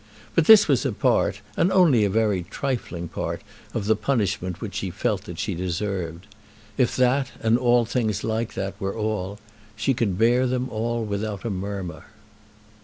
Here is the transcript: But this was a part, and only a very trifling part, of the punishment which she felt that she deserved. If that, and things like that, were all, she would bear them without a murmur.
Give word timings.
But 0.33 0.45
this 0.45 0.67
was 0.67 0.83
a 0.83 0.93
part, 0.93 1.41
and 1.55 1.71
only 1.71 2.03
a 2.05 2.09
very 2.09 2.41
trifling 2.49 3.07
part, 3.07 3.43
of 3.71 3.85
the 3.85 3.95
punishment 3.95 4.59
which 4.59 4.73
she 4.73 4.89
felt 4.89 5.25
that 5.25 5.37
she 5.37 5.53
deserved. 5.53 6.25
If 6.75 6.95
that, 6.95 7.29
and 7.39 7.59
things 7.87 8.23
like 8.23 8.55
that, 8.55 8.73
were 8.81 8.97
all, 8.97 9.37
she 9.75 9.93
would 9.99 10.17
bear 10.17 10.47
them 10.47 10.69
without 11.07 11.45
a 11.45 11.51
murmur. 11.51 12.05